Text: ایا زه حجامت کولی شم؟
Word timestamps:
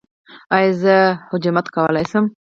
ایا 0.55 0.73
زه 0.81 0.95
حجامت 1.29 1.65
کولی 1.75 2.03
شم؟ 2.09 2.25